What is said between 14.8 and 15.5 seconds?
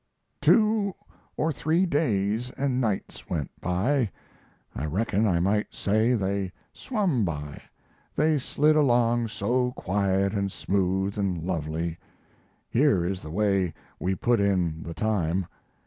the time.